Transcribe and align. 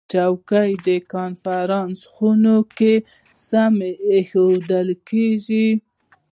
چوکۍ 0.11 0.71
د 0.87 0.89
کنفرانس 1.13 1.99
خونه 2.13 2.55
کې 2.77 2.93
سمې 3.47 3.91
ایښودل 4.11 4.87
کېږي. 5.09 5.69